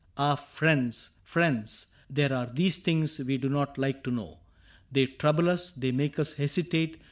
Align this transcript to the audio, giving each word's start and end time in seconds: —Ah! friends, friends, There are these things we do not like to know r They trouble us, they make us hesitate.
—Ah! 0.17 0.33
friends, 0.35 1.11
friends, 1.21 1.85
There 2.09 2.33
are 2.33 2.47
these 2.51 2.79
things 2.79 3.19
we 3.19 3.37
do 3.37 3.49
not 3.49 3.77
like 3.77 4.03
to 4.05 4.09
know 4.09 4.29
r 4.29 4.37
They 4.91 5.05
trouble 5.05 5.47
us, 5.47 5.73
they 5.73 5.91
make 5.91 6.17
us 6.17 6.33
hesitate. 6.33 6.97